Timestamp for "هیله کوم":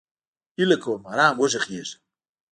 0.57-1.01